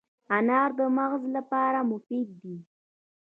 [0.37, 2.55] انار د مغز لپاره مفید دی.